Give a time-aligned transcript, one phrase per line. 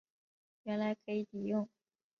[0.63, 1.69] 原来可以抵用